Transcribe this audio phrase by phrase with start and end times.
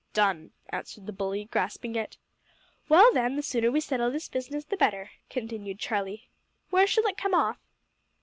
[0.13, 2.17] "Done!" answered the bully, grasping it.
[2.89, 6.27] "Well, then, the sooner we settle this business the better," continued Charlie.
[6.71, 7.59] "Where shall it come off?"